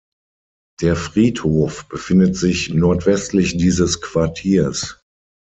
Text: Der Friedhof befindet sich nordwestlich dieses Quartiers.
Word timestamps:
Der 0.81 0.95
Friedhof 0.95 1.87
befindet 1.87 2.35
sich 2.35 2.73
nordwestlich 2.73 3.57
dieses 3.57 4.01
Quartiers. 4.01 4.99